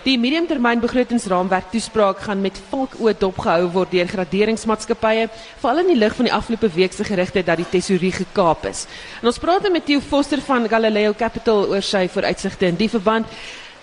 Die 0.00 0.16
mediumtermynbegrotingsraamwerk 0.16 1.66
toespraak 1.74 2.22
gaan 2.24 2.40
met 2.40 2.56
valkoë 2.70 3.12
dopgehou 3.20 3.66
word 3.74 3.90
deur 3.92 4.08
graderingsmaatskappye, 4.08 5.26
veral 5.60 5.82
in 5.82 5.90
die 5.92 5.96
lig 5.98 6.14
van 6.16 6.24
die 6.24 6.32
afgelope 6.32 6.70
week 6.72 6.96
se 6.96 7.04
gerugte 7.04 7.42
dat 7.44 7.60
die 7.60 7.68
tesourie 7.68 8.12
gekaap 8.16 8.64
is. 8.70 8.86
En 9.20 9.28
ons 9.28 9.40
praat 9.42 9.68
met 9.68 9.84
Theo 9.84 10.00
Foster 10.00 10.40
van 10.46 10.64
Galileo 10.72 11.12
Capital 11.12 11.68
oor 11.68 11.84
sy 11.84 12.06
vooruitsigte 12.08 12.70
in 12.72 12.80
die 12.80 12.88
verband. 12.88 13.28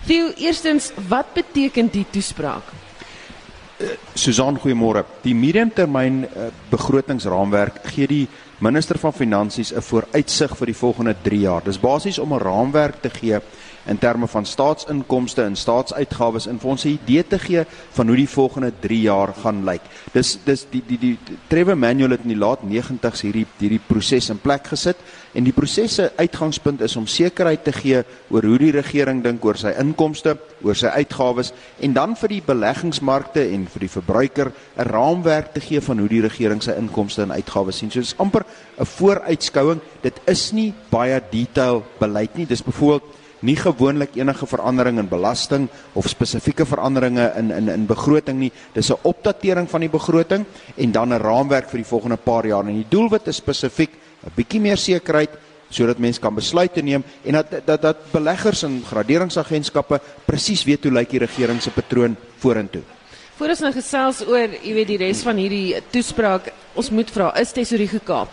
Theo, 0.07 0.31
eerstens, 0.41 0.89
wat 1.05 1.35
beteken 1.37 1.93
die 1.93 2.05
toespraak? 2.09 2.73
Susan, 4.17 4.57
goeiemôre. 4.57 5.03
Die 5.21 5.35
mediumtermyn 5.37 6.23
uh, 6.25 6.49
begrotingsraamwerk 6.71 7.83
gee 7.93 8.09
die 8.09 8.23
minister 8.57 8.97
van 8.97 9.13
finansies 9.13 9.69
'n 9.69 9.85
vooruitsig 9.85 10.57
vir 10.57 10.65
die 10.65 10.79
volgende 10.81 11.15
3 11.21 11.39
jaar. 11.39 11.61
Dis 11.63 11.77
basies 11.77 12.17
om 12.17 12.33
'n 12.33 12.41
raamwerk 12.41 13.01
te 13.01 13.09
gee 13.09 13.37
in 13.87 13.97
terme 13.97 14.27
van 14.27 14.45
staatsinkomste 14.45 15.43
en 15.43 15.55
staatsuitgawes 15.55 16.47
en 16.47 16.59
vir 16.59 16.69
ons 16.69 16.85
'n 16.85 16.97
idee 16.99 17.23
te 17.27 17.39
gee 17.39 17.65
van 17.91 18.07
hoe 18.07 18.15
die 18.15 18.29
volgende 18.29 18.71
3 18.79 19.01
jaar 19.01 19.33
gaan 19.33 19.63
lyk. 19.65 19.81
Dis 20.13 20.37
dis 20.45 20.65
die 20.69 20.83
die 20.87 20.97
die, 20.97 21.17
die 21.25 21.37
Trevor 21.47 21.77
Manuel 21.77 22.11
het 22.11 22.23
in 22.23 22.33
die 22.33 22.37
laat 22.45 22.61
90's 22.61 23.21
hierdie 23.21 23.45
hierdie 23.59 23.81
proses 23.87 24.29
in 24.29 24.39
plek 24.39 24.67
gesit 24.67 24.97
en 25.33 25.43
die 25.43 25.53
proses 25.53 25.95
se 25.95 26.11
uitgangspunt 26.17 26.81
is 26.81 26.95
om 26.95 27.07
sekerheid 27.07 27.63
te 27.63 27.71
gee 27.71 28.03
oor 28.29 28.43
hoe 28.43 28.57
die 28.57 28.71
regering 28.71 29.23
dink 29.23 29.45
oor 29.45 29.57
sy 29.57 29.73
inkomste, 29.79 30.37
oor 30.63 30.75
sy 30.75 30.87
uitgawes 30.87 31.53
en 31.79 31.93
dan 31.93 32.15
vir 32.15 32.29
die 32.29 32.41
beleggingsmarkte 32.41 33.45
en 33.53 33.67
vir 33.67 33.79
die 33.79 33.93
verbruiker 33.95 34.51
'n 34.77 34.87
raamwerk 34.89 35.53
te 35.53 35.59
gee 35.59 35.81
van 35.81 35.99
hoe 35.99 36.09
die 36.09 36.21
regering 36.21 36.61
sy 36.63 36.71
inkomste 36.71 37.21
en 37.21 37.31
uitgawes 37.31 37.77
sien. 37.77 37.91
So 37.91 37.99
dis 37.99 38.15
amper 38.17 38.45
'n 38.79 38.85
vooruitskouing. 38.85 39.81
Dit 40.01 40.19
is 40.25 40.51
nie 40.51 40.73
baie 40.89 41.21
detail 41.31 41.83
beleid 41.99 42.35
nie. 42.35 42.45
Dis 42.45 42.63
byvoorbeeld 42.63 43.16
nie 43.39 43.55
gewoonlik 43.55 44.15
enige 44.15 44.47
verandering 44.47 44.99
in 44.99 45.09
belasting 45.09 45.67
of 45.93 46.09
spesifieke 46.09 46.65
veranderinge 46.65 47.33
in 47.37 47.51
in 47.51 47.69
in 47.69 47.85
begroting 47.85 48.39
nie. 48.39 48.51
Dis 48.73 48.89
'n 48.89 48.97
opdatering 49.01 49.69
van 49.69 49.81
die 49.81 49.89
begroting 49.89 50.45
en 50.75 50.91
dan 50.91 51.13
'n 51.13 51.21
raamwerk 51.21 51.69
vir 51.69 51.77
die 51.77 51.91
volgende 51.91 52.17
paar 52.17 52.45
jaar. 52.45 52.65
En 52.65 52.73
die 52.73 52.89
doelwit 52.89 53.27
is 53.27 53.35
spesifiek 53.35 53.91
'n 54.25 54.31
bietjie 54.35 54.59
meer 54.59 54.77
sekerheid 54.77 55.29
sodat 55.69 55.99
mense 55.99 56.19
kan 56.19 56.35
besluite 56.35 56.81
neem 56.81 57.03
en 57.23 57.33
dat 57.33 57.65
dat 57.65 57.81
dat 57.81 57.97
beleggers 58.11 58.63
en 58.63 58.83
graderingsagentskappe 58.85 59.99
presies 60.25 60.63
weet 60.63 60.83
hoe 60.83 60.93
lyk 60.93 61.09
die 61.09 61.19
regering 61.19 61.61
se 61.61 61.71
patroon 61.71 62.15
vorentoe. 62.37 62.81
Voor 63.37 63.49
ons 63.53 63.59
nou 63.59 63.73
gesels 63.73 64.23
oor, 64.25 64.49
jy 64.63 64.73
weet 64.73 64.87
die 64.87 64.97
res 64.97 65.21
van 65.21 65.37
hierdie 65.37 65.75
toespraak, 65.93 66.53
ons 66.73 66.89
moet 66.89 67.11
vra, 67.13 67.35
is 67.37 67.51
tesorie 67.53 67.87
gekaap? 67.87 68.29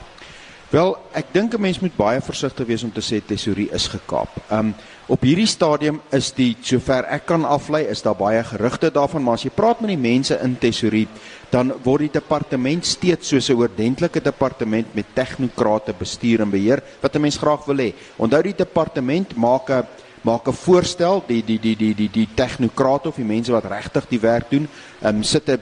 Wel, 0.73 0.97
ek 1.13 1.27
dink 1.33 1.55
'n 1.55 1.61
mens 1.61 1.79
moet 1.81 1.97
baie 1.97 2.21
versigtig 2.21 2.67
wees 2.67 2.83
om 2.83 2.91
te 2.91 3.01
sê 3.01 3.21
tesorie 3.21 3.69
is 3.71 3.87
gekaap. 3.87 4.31
Um 4.51 4.75
op 5.07 5.25
hierdie 5.27 5.49
stadium 5.49 5.99
is 6.17 6.31
die 6.33 6.55
sover 6.65 7.05
ek 7.13 7.27
kan 7.29 7.45
aflei 7.45 7.83
is 7.93 8.01
daar 8.05 8.17
baie 8.17 8.41
gerugte 8.49 8.89
daarvan, 8.93 9.25
maar 9.25 9.37
as 9.37 9.45
jy 9.45 9.53
praat 9.53 9.83
met 9.85 9.93
die 9.93 10.01
mense 10.01 10.39
in 10.41 10.57
tesorie, 10.61 11.05
dan 11.53 11.75
word 11.85 12.07
die 12.07 12.15
departement 12.17 12.87
steeds 12.89 13.29
soos 13.29 13.51
'n 13.51 13.59
oordentlike 13.61 14.21
departement 14.21 14.95
met 14.95 15.15
tegnokrate 15.15 15.93
bestuur 15.93 16.41
en 16.41 16.51
beheer 16.51 16.83
wat 17.03 17.15
'n 17.15 17.21
mens 17.21 17.37
graag 17.37 17.67
wil 17.67 17.77
hê. 17.77 17.93
Onthou 18.17 18.43
die 18.43 18.57
departement 18.57 19.37
maak 19.37 19.71
'n 19.71 19.87
maak 20.23 20.49
'n 20.49 20.53
voorstel 20.53 21.23
die 21.27 21.43
die 21.45 21.59
die 21.61 21.77
die 21.77 21.95
die 21.95 22.09
die 22.09 22.29
tegnokrate 22.35 23.09
of 23.09 23.17
die 23.17 23.25
mense 23.25 23.53
wat 23.53 23.65
regtig 23.65 24.09
die 24.09 24.21
werk 24.21 24.51
doen, 24.51 24.69
ehm 25.03 25.17
um, 25.17 25.23
sit 25.23 25.49
'n 25.49 25.61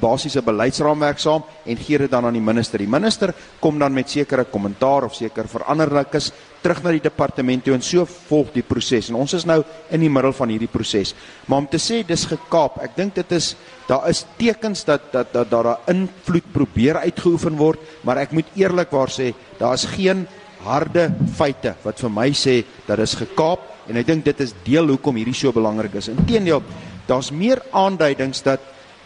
basiese 0.00 0.42
beleidsraamwerk 0.42 1.18
saam 1.18 1.44
en 1.66 1.76
gee 1.76 1.98
dit 1.98 2.10
dan 2.10 2.24
aan 2.24 2.32
die 2.32 2.40
minister. 2.40 2.78
Die 2.78 2.88
minister 2.88 3.34
kom 3.60 3.78
dan 3.78 3.92
met 3.92 4.10
sekere 4.10 4.44
kommentaar 4.44 5.04
of 5.04 5.14
seker 5.14 5.46
veranderlikes 5.48 6.32
terug 6.62 6.82
na 6.82 6.92
die 6.94 7.02
departement 7.02 7.64
toe 7.64 7.74
en 7.74 7.82
so 7.82 8.06
volg 8.06 8.52
die 8.54 8.64
proses. 8.66 9.10
En 9.10 9.18
ons 9.20 9.34
is 9.34 9.46
nou 9.48 9.60
in 9.90 10.00
die 10.00 10.10
middel 10.12 10.32
van 10.36 10.52
hierdie 10.52 10.70
proses. 10.70 11.14
Maar 11.46 11.64
om 11.64 11.68
te 11.70 11.80
sê 11.82 12.02
dis 12.06 12.26
gekaap, 12.30 12.78
ek 12.86 12.96
dink 12.96 13.14
dit 13.18 13.32
is 13.36 13.54
daar 13.88 14.06
is 14.08 14.24
tekens 14.38 14.84
dat 14.88 15.10
dat 15.12 15.32
dat 15.32 15.50
daar 15.50 15.66
'n 15.74 15.90
invloed 15.96 16.52
probeer 16.52 16.96
uitgeoefen 16.96 17.56
word, 17.56 17.80
maar 18.04 18.18
ek 18.18 18.32
moet 18.32 18.46
eerlikwaar 18.54 19.10
sê, 19.10 19.34
daar 19.58 19.74
is 19.74 19.84
geen 19.84 20.26
harde 20.62 21.10
feite 21.34 21.74
wat 21.82 21.98
vir 21.98 22.10
my 22.10 22.30
sê 22.30 22.64
dat 22.86 22.98
is 22.98 23.14
gekaap 23.14 23.60
en 23.88 23.96
ek 23.96 24.06
dink 24.06 24.24
dit 24.24 24.40
is 24.40 24.54
deel 24.64 24.86
hoekom 24.86 25.16
hierdie 25.16 25.34
so 25.34 25.52
belangrik 25.52 25.94
is. 25.94 26.08
Inteendeel, 26.08 26.62
daar's 27.06 27.30
meer 27.30 27.62
aanduidings 27.72 28.42
dat 28.42 28.60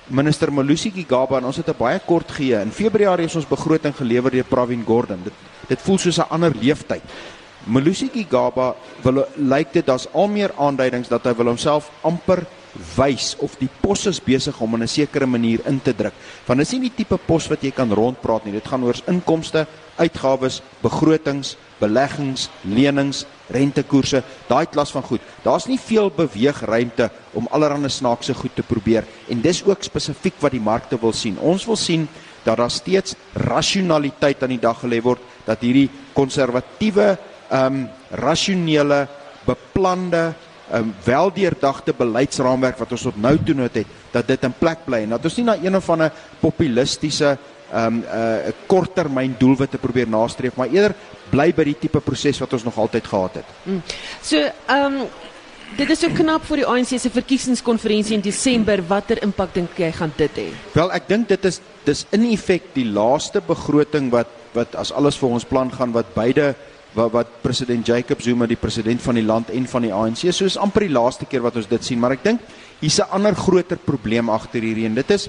minister 0.08 0.52
Malusi 0.52 0.90
Gigaba 0.90 1.38
en 1.38 1.44
ons 1.44 1.56
het 1.56 1.68
'n 1.68 1.78
baie 1.78 2.00
kort 2.06 2.30
gee. 2.30 2.54
In 2.60 2.70
Februarie 2.70 3.26
is 3.26 3.36
ons 3.36 3.48
begroting 3.48 3.94
gelewer 3.94 4.30
deur 4.30 4.44
Pravin 4.44 4.84
Gordhan. 4.84 5.22
Dit 5.24 5.32
dit 5.68 5.80
voel 5.80 5.98
soos 5.98 6.18
'n 6.18 6.30
ander 6.30 6.52
leeftyd. 6.54 7.02
Malusi 7.66 8.08
Gigaba 8.12 8.74
wil 9.02 9.24
lyk 9.36 9.72
dit 9.74 9.86
daar's 9.86 10.06
al 10.14 10.28
meer 10.30 10.52
aanduidings 10.54 11.10
dat 11.10 11.24
hy 11.26 11.34
wil 11.34 11.50
homself 11.50 11.90
amper 12.06 12.44
wys 12.96 13.34
of 13.42 13.56
die 13.58 13.70
pos 13.82 14.04
is 14.06 14.20
besig 14.22 14.58
om 14.60 14.74
in 14.74 14.82
'n 14.82 14.88
sekere 14.88 15.26
manier 15.26 15.60
in 15.66 15.80
te 15.80 15.92
druk. 15.92 16.12
Want 16.46 16.58
dit 16.58 16.66
is 16.66 16.72
nie 16.72 16.88
die 16.88 16.96
tipe 16.96 17.16
pos 17.16 17.48
wat 17.48 17.62
jy 17.62 17.70
kan 17.70 17.90
rondpraat 17.92 18.44
nie. 18.44 18.52
Dit 18.52 18.68
gaan 18.68 18.84
oor 18.84 18.94
inkomste, 19.06 19.66
uitgawes, 19.96 20.62
begrotings, 20.82 21.56
beleggings, 21.80 22.48
lenings, 22.62 23.24
rentekoerse, 23.48 24.22
daai 24.48 24.66
klas 24.66 24.92
van 24.92 25.02
goed. 25.02 25.20
Daar's 25.42 25.66
nie 25.66 25.78
veel 25.78 26.10
beweegruimte 26.10 27.10
om 27.32 27.48
allerlei 27.50 27.90
snaakse 27.90 28.34
goed 28.34 28.54
te 28.54 28.62
probeer 28.62 29.04
en 29.28 29.40
dis 29.40 29.64
ook 29.64 29.82
spesifiek 29.82 30.34
wat 30.40 30.52
die 30.52 30.60
markte 30.60 30.98
wil 31.00 31.12
sien. 31.12 31.38
Ons 31.38 31.66
wil 31.66 31.76
sien 31.76 32.08
dat 32.44 32.56
daar 32.56 32.70
steeds 32.70 33.14
rasionaliteit 33.34 34.42
aan 34.42 34.54
die 34.54 34.62
dag 34.62 34.78
gelê 34.80 35.02
word 35.02 35.20
dat 35.46 35.60
hierdie 35.60 35.90
konservatiewe 36.14 37.16
um, 37.50 37.88
rasionele 38.10 39.06
beplande 39.46 40.32
um, 40.72 40.94
weldeurdagte 41.04 41.94
beleidsraamwerk 41.96 42.78
wat 42.78 42.94
ons 42.96 43.06
tot 43.08 43.20
nou 43.20 43.36
toe 43.44 43.60
het, 43.66 43.84
dat 44.12 44.26
dit 44.26 44.48
in 44.48 44.54
plek 44.58 44.86
bly 44.86 45.04
en 45.04 45.14
dat 45.16 45.28
ons 45.28 45.36
nie 45.38 45.46
na 45.46 45.58
een 45.60 45.76
of 45.76 45.90
ander 45.90 46.10
populistiese 46.40 47.36
ehm 47.66 47.86
um, 47.86 47.96
'n 47.98 48.04
uh, 48.46 48.52
korttermyn 48.66 49.34
doelwitte 49.38 49.78
probeer 49.78 50.08
nastreef, 50.08 50.54
maar 50.54 50.70
eerder 50.70 50.94
bly 51.30 51.52
by 51.54 51.64
die 51.64 51.78
tipe 51.80 52.00
proses 52.00 52.38
wat 52.38 52.52
ons 52.52 52.62
nog 52.62 52.76
altyd 52.78 53.06
gehad 53.06 53.34
het. 53.34 53.48
Mm. 53.64 53.82
So, 54.22 54.36
ehm 54.66 54.84
um, 54.84 55.08
dit 55.76 55.90
is 55.90 55.98
so 55.98 56.08
knap 56.14 56.44
vir 56.46 56.56
die 56.62 56.66
ANC 56.66 56.94
se 57.00 57.10
verkiesingskonferensie 57.10 58.14
in 58.14 58.22
Desember. 58.22 58.82
Watter 58.86 59.18
impak 59.22 59.54
dink 59.54 59.70
jy 59.78 59.90
gaan 59.92 60.12
dit 60.16 60.38
hê? 60.38 60.46
Wel, 60.72 60.92
ek 60.92 61.08
dink 61.08 61.28
dit 61.28 61.44
is 61.44 61.60
dis 61.84 62.06
in 62.10 62.30
effek 62.30 62.70
die 62.74 62.86
laaste 62.86 63.40
begroting 63.40 64.10
wat 64.14 64.30
wat 64.54 64.74
as 64.74 64.92
alles 64.92 65.18
vir 65.20 65.28
ons 65.28 65.44
plan 65.44 65.70
gaan 65.72 65.92
wat 65.92 66.14
beide 66.14 66.54
wat 66.96 67.12
wat 67.12 67.34
president 67.42 67.86
Jacob 67.86 68.22
Zuma 68.24 68.48
die 68.48 68.56
president 68.56 69.02
van 69.04 69.18
die 69.18 69.26
land 69.26 69.52
en 69.52 69.68
van 69.68 69.84
die 69.86 69.92
ANC 69.92 70.24
is 70.30 70.56
amper 70.56 70.86
die 70.86 70.94
laaste 70.96 71.28
keer 71.28 71.44
wat 71.44 71.56
ons 71.60 71.68
dit 71.68 71.84
sien 71.84 72.00
maar 72.00 72.16
ek 72.16 72.24
dink 72.24 72.40
hier's 72.80 72.98
'n 73.00 73.12
ander 73.12 73.34
groter 73.34 73.76
probleem 73.76 74.30
agter 74.30 74.62
hierdie 74.62 74.86
en 74.86 74.94
dit 74.94 75.10
is 75.10 75.28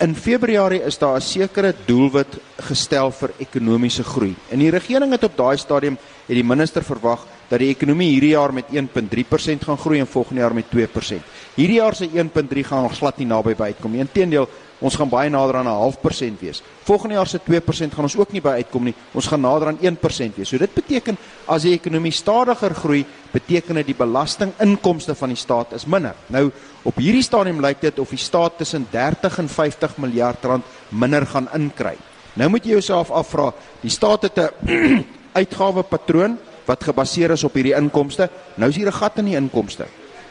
in 0.00 0.14
Februarie 0.14 0.82
is 0.82 0.98
daar 0.98 1.16
'n 1.16 1.20
sekere 1.20 1.74
doelwit 1.86 2.38
gestel 2.68 3.10
vir 3.10 3.30
ekonomiese 3.38 4.04
groei 4.04 4.34
en 4.50 4.58
die 4.58 4.70
regering 4.70 5.12
het 5.12 5.24
op 5.24 5.36
daai 5.36 5.56
stadium 5.56 5.96
het 6.26 6.36
die 6.36 6.44
minister 6.44 6.82
verwag 6.82 7.26
dat 7.48 7.62
die 7.62 7.70
ekonomie 7.72 8.10
hierdie 8.12 8.34
jaar 8.34 8.52
met 8.52 8.68
1.3% 8.72 9.64
gaan 9.64 9.80
groei 9.80 10.00
en 10.00 10.06
volgende 10.06 10.42
jaar 10.42 10.54
met 10.54 10.68
2%. 10.68 11.24
Hierdie 11.56 11.80
jaar 11.80 11.94
se 11.96 12.08
1.3 12.12 12.64
gaan 12.64 12.82
nog 12.82 12.96
glad 12.98 13.18
nie 13.18 13.26
naby 13.26 13.54
by 13.56 13.72
uitkom 13.72 13.92
nie. 13.92 14.04
Inteendeel, 14.04 14.48
ons 14.80 14.96
gaan 14.96 15.10
baie 15.10 15.30
nader 15.30 15.56
aan 15.56 15.66
'n 15.66 15.80
half 15.80 16.00
persent 16.00 16.40
wees. 16.40 16.62
Volgende 16.84 17.14
jaar 17.14 17.26
se 17.26 17.38
2% 17.38 17.94
gaan 17.94 18.04
ons 18.04 18.16
ook 18.16 18.32
nie 18.32 18.40
by 18.40 18.62
uitkom 18.62 18.84
nie. 18.84 18.94
Ons 19.12 19.26
gaan 19.26 19.40
nader 19.40 19.68
aan 19.68 19.78
1% 19.80 20.36
wees. 20.36 20.48
So 20.48 20.58
dit 20.58 20.74
beteken 20.74 21.16
as 21.46 21.62
die 21.62 21.72
ekonomie 21.72 22.12
stadiger 22.12 22.74
groei, 22.74 23.04
beteken 23.32 23.74
dit 23.74 23.86
die 23.86 23.94
belastinginkomste 23.94 25.14
van 25.14 25.28
die 25.28 25.36
staat 25.36 25.72
is 25.72 25.86
minder. 25.86 26.14
Nou 26.26 26.50
op 26.82 26.96
hierdie 26.96 27.22
stadium 27.22 27.60
lyk 27.60 27.80
dit 27.80 27.98
of 27.98 28.08
die 28.10 28.18
staat 28.18 28.58
tussen 28.58 28.86
30 28.90 29.38
en 29.38 29.48
50 29.48 29.96
miljard 29.98 30.44
rand 30.44 30.64
minder 30.88 31.26
gaan 31.26 31.48
inkry. 31.54 31.96
Nou 32.34 32.48
moet 32.48 32.64
jy 32.64 32.70
jouself 32.70 33.10
afvra, 33.10 33.52
die 33.80 33.90
staat 33.90 34.22
het 34.22 34.38
'n 34.38 35.04
uitgawepatroon 35.40 36.38
wat 36.68 36.84
gebaseer 36.84 37.30
is 37.30 37.44
op 37.44 37.54
hierdie 37.54 37.74
inkomste. 37.74 38.28
Nou 38.54 38.70
is 38.70 38.76
hier 38.76 38.88
'n 38.88 38.92
gat 38.92 39.18
in 39.18 39.24
die 39.24 39.36
inkomste. 39.36 39.86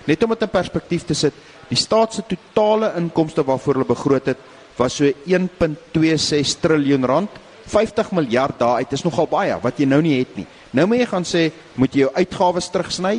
Net 0.05 0.23
om 0.23 0.29
dit 0.29 0.41
in 0.41 0.49
perspektief 0.49 1.03
te 1.05 1.13
sit, 1.13 1.33
Die 1.67 1.79
staat 1.79 2.13
se 2.13 2.23
totale 2.23 2.93
inkomste 2.99 3.43
waarvoor 3.43 3.79
hulle 3.79 3.89
begroot 3.89 4.29
het 4.31 4.43
was 4.77 4.99
so 4.99 5.09
1.26 5.09 6.59
trilljoen 6.61 7.05
rand. 7.05 7.29
50 7.67 8.13
miljard 8.15 8.59
daaruit 8.59 8.93
is 8.95 9.03
nogal 9.03 9.27
baie 9.27 9.57
wat 9.63 9.79
jy 9.79 9.87
nou 9.89 9.99
nie 10.01 10.19
het 10.19 10.37
nie. 10.37 10.45
Nou 10.71 10.87
moet 10.87 11.01
jy 11.01 11.09
gaan 11.09 11.27
sê, 11.27 11.49
moet 11.75 11.93
jy 11.93 12.05
jou 12.05 12.11
uitgawes 12.15 12.69
terugsny? 12.71 13.17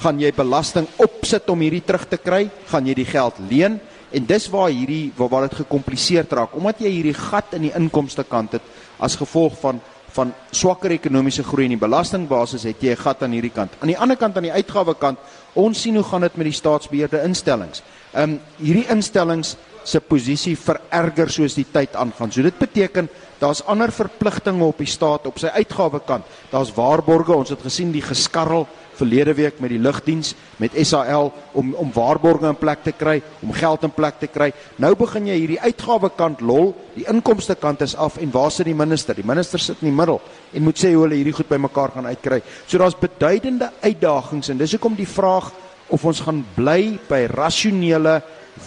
Gaan 0.00 0.20
jy 0.22 0.30
belasting 0.32 0.86
opsit 1.02 1.50
om 1.52 1.60
hierdie 1.60 1.84
terug 1.84 2.06
te 2.08 2.16
kry? 2.16 2.46
Gaan 2.70 2.88
jy 2.88 2.94
die 2.96 3.08
geld 3.08 3.40
leen? 3.50 3.76
En 4.10 4.26
dis 4.26 4.48
waar 4.50 4.70
hierdie 4.72 5.12
waar, 5.18 5.28
waar 5.28 5.48
dit 5.48 5.60
gekompliseerd 5.60 6.32
raak 6.32 6.56
omdat 6.56 6.80
jy 6.82 6.94
hierdie 6.96 7.16
gat 7.18 7.52
in 7.58 7.68
die 7.68 7.74
inkomste 7.76 8.24
kant 8.26 8.56
het 8.56 8.64
as 8.98 9.18
gevolg 9.20 9.58
van 9.60 9.78
van 10.12 10.32
swakker 10.50 10.90
ekonomiese 10.90 11.44
groei 11.46 11.64
in 11.68 11.76
die 11.76 11.80
belastingbasis 11.80 12.66
het 12.68 12.82
jy 12.82 12.92
'n 12.92 13.02
gat 13.02 13.22
aan 13.22 13.32
hierdie 13.32 13.54
kant. 13.54 13.70
Aan 13.80 13.88
die 13.88 13.98
ander 13.98 14.16
kant 14.16 14.36
aan 14.36 14.48
die 14.48 14.52
uitgawe 14.52 14.94
kant, 14.94 15.18
ons 15.54 15.80
sien 15.80 15.94
hoe 15.94 16.04
gaan 16.04 16.20
dit 16.20 16.36
met 16.36 16.44
die 16.44 16.60
staatsbeheerde 16.60 17.22
instellings. 17.22 17.82
Ehm 18.12 18.22
um, 18.22 18.40
hierdie 18.58 18.88
instellings 18.90 19.56
se 19.84 20.00
posisie 20.00 20.56
vererger 20.56 21.30
soos 21.30 21.54
die 21.54 21.66
tyd 21.72 21.96
aangaan. 21.96 22.32
So 22.32 22.42
dit 22.42 22.58
beteken 22.58 23.08
daar's 23.40 23.62
ander 23.66 23.92
verpligtinge 23.92 24.64
op 24.64 24.78
die 24.78 24.86
staat 24.86 25.26
op 25.26 25.38
sy 25.38 25.46
uitgawe 25.46 26.00
kant. 26.04 26.24
Daar's 26.50 26.74
waarborge, 26.74 27.32
ons 27.32 27.50
het 27.50 27.62
gesien 27.62 27.92
die 27.92 28.04
geskarrel 28.04 28.66
verlede 29.00 29.34
week 29.38 29.60
met 29.60 29.72
die 29.72 29.80
lugdiens 29.82 30.34
met 30.60 30.76
SAL 30.86 31.32
om 31.56 31.72
om 31.80 31.92
waarborge 31.94 32.48
in 32.48 32.58
plek 32.60 32.84
te 32.84 32.92
kry, 32.92 33.18
om 33.42 33.52
geld 33.56 33.86
in 33.88 33.94
plek 33.96 34.20
te 34.20 34.28
kry. 34.30 34.50
Nou 34.82 34.92
begin 34.98 35.30
jy 35.30 35.38
hierdie 35.40 35.60
uitgawekant 35.60 36.44
lol, 36.44 36.74
die 36.94 37.06
inkomste 37.10 37.56
kant 37.60 37.82
is 37.86 37.96
af 37.96 38.18
en 38.20 38.32
waar 38.34 38.52
sit 38.54 38.68
die 38.68 38.76
minister? 38.76 39.16
Die 39.16 39.26
minister 39.26 39.62
sit 39.62 39.80
in 39.82 39.90
die 39.90 39.96
middel 39.96 40.20
en 40.52 40.66
moet 40.66 40.78
sê 40.78 40.92
hoe 40.94 41.06
hulle 41.06 41.18
hierdie 41.20 41.36
goed 41.36 41.50
bymekaar 41.50 41.96
gaan 41.96 42.10
uitkry. 42.10 42.42
So 42.66 42.78
daar's 42.78 42.98
beduidende 42.98 43.70
uitdagings 43.80 44.52
en 44.52 44.60
dis 44.60 44.76
hoekom 44.76 44.98
die 44.98 45.08
vraag 45.08 45.50
of 45.90 46.04
ons 46.06 46.22
gaan 46.22 46.44
bly 46.54 46.98
by 47.08 47.24
rasionele, 47.32 48.20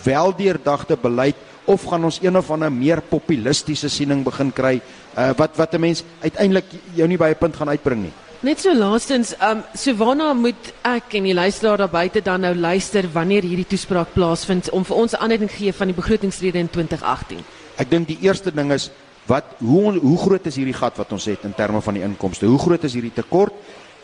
weldeurdagte 0.03 0.97
beleid 0.99 1.39
of 1.65 1.85
gaan 1.87 2.03
ons 2.03 2.19
een 2.21 2.35
of 2.37 2.49
ander 2.51 2.71
meer 2.71 3.01
populistiese 3.07 3.89
siening 3.91 4.23
begin 4.25 4.51
kry 4.51 4.75
uh, 4.79 5.31
wat 5.37 5.55
wat 5.57 5.73
'n 5.73 5.81
mens 5.81 6.03
uiteindelik 6.21 6.65
jou 6.95 7.07
nie 7.07 7.17
by 7.17 7.29
'n 7.29 7.39
punt 7.39 7.55
gaan 7.55 7.69
uitbring 7.69 8.01
nie. 8.03 8.13
Net 8.43 8.59
so 8.59 8.73
laastens, 8.75 9.29
um 9.39 9.61
so 9.71 9.93
waarna 9.95 10.33
moet 10.35 10.73
ek 10.83 11.13
en 11.15 11.29
die 11.29 11.35
luisteraar 11.35 11.79
daar 11.79 11.91
buite 11.93 12.19
dan 12.19 12.41
nou 12.43 12.49
luister 12.51 13.05
wanneer 13.13 13.45
hierdie 13.47 13.69
toespraak 13.71 14.09
plaasvind 14.11 14.67
om 14.75 14.83
vir 14.83 14.97
ons 14.99 15.13
'n 15.13 15.21
aanduiding 15.23 15.51
gee 15.51 15.71
van 15.71 15.87
die 15.87 15.95
begrotingsrede 15.95 16.59
in 16.59 16.67
2018? 16.67 17.39
Ek 17.77 17.89
dink 17.89 18.07
die 18.07 18.17
eerste 18.19 18.51
ding 18.51 18.73
is 18.73 18.89
wat 19.27 19.45
hoe 19.59 19.97
hoe 19.97 20.17
groot 20.17 20.45
is 20.45 20.55
hierdie 20.55 20.75
gat 20.75 20.97
wat 20.97 21.11
ons 21.11 21.25
het 21.25 21.45
in 21.45 21.53
terme 21.53 21.81
van 21.81 21.93
die 21.93 22.03
inkomste? 22.03 22.45
Hoe 22.45 22.59
groot 22.59 22.83
is 22.83 22.93
hierdie 22.93 23.13
tekort? 23.13 23.53